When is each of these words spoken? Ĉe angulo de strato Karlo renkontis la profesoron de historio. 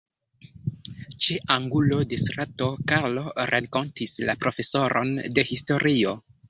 Ĉe 1.25 1.37
angulo 1.57 1.99
de 2.15 2.19
strato 2.23 2.71
Karlo 2.93 3.27
renkontis 3.53 4.19
la 4.31 4.41
profesoron 4.47 5.19
de 5.39 5.51
historio. 5.55 6.23